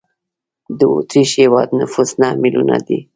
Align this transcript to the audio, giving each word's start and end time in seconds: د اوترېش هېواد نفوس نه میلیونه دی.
د 0.77 0.79
اوترېش 0.93 1.29
هېواد 1.41 1.69
نفوس 1.79 2.09
نه 2.21 2.29
میلیونه 2.41 2.75
دی. 2.87 2.99